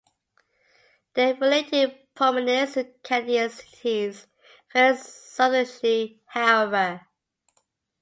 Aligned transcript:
Their 1.13 1.35
relative 1.35 1.91
prominence 2.15 2.75
in 2.75 2.91
Canadian 3.03 3.51
cities 3.51 4.25
varies 4.73 5.03
substantially, 5.05 6.23
however. 6.25 7.05